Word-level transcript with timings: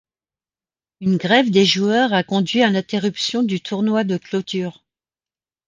Une 0.99 1.17
grève 1.17 1.51
des 1.51 1.63
joueurs 1.63 2.11
a 2.11 2.23
conduit 2.23 2.63
à 2.63 2.71
l'interruption 2.71 3.43
du 3.43 3.61
tournoi 3.61 4.03
de 4.03 4.17
Clôture. 4.17 4.83